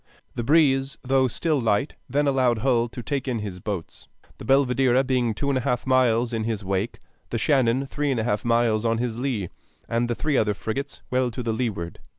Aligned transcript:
The 0.33 0.43
breeze, 0.43 0.97
though 1.03 1.27
still 1.27 1.61
light, 1.61 1.93
then 2.09 2.25
allowed 2.27 2.57
Hull 2.65 2.87
to 2.89 3.03
take 3.03 3.27
in 3.27 3.37
his 3.37 3.59
boats, 3.59 4.07
the 4.39 4.43
Belvidera 4.45 5.03
being 5.03 5.35
two 5.35 5.47
and 5.49 5.59
a 5.59 5.61
half 5.61 5.85
miles 5.85 6.33
in 6.33 6.43
his 6.43 6.65
wake, 6.65 6.97
the 7.29 7.37
Shannon 7.37 7.85
three 7.85 8.09
and 8.09 8.19
a 8.19 8.23
half 8.23 8.43
miles 8.43 8.83
on 8.83 8.97
his 8.97 9.19
lee, 9.19 9.49
and 9.87 10.09
the 10.09 10.15
three 10.15 10.37
other 10.37 10.55
frigates 10.55 11.03
well 11.11 11.29
to 11.29 11.43
leeward. 11.43 11.99